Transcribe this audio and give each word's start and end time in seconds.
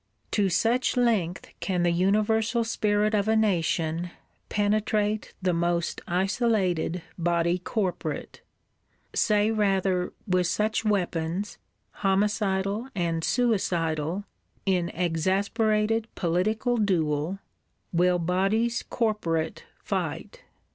To 0.31 0.49
such 0.49 0.97
length 0.97 1.45
can 1.59 1.83
the 1.83 1.91
universal 1.91 2.63
spirit 2.63 3.13
of 3.13 3.27
a 3.27 3.35
Nation 3.35 4.09
penetrate 4.49 5.35
the 5.43 5.53
most 5.53 6.01
isolated 6.07 7.03
Body 7.19 7.59
corporate: 7.59 8.41
say 9.13 9.51
rather, 9.51 10.11
with 10.25 10.47
such 10.47 10.83
weapons, 10.83 11.59
homicidal 11.97 12.89
and 12.95 13.23
suicidal, 13.23 14.25
in 14.65 14.89
exasperated 14.89 16.07
political 16.15 16.77
duel, 16.77 17.37
will 17.93 18.17
Bodies 18.17 18.83
corporate 18.89 19.65
fight! 19.83 20.41